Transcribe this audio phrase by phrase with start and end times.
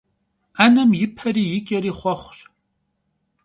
[0.63, 2.39] 'enem yi peri yi ç'eri xhuexhuş.